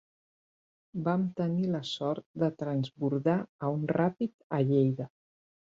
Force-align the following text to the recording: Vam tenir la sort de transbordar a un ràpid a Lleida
Vam 1.07 1.25
tenir 1.39 1.67
la 1.75 1.83
sort 1.91 2.25
de 2.45 2.51
transbordar 2.63 3.37
a 3.69 3.73
un 3.77 3.87
ràpid 3.95 4.37
a 4.59 4.63
Lleida 4.73 5.11